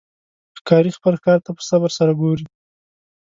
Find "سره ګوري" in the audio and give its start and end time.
1.97-2.45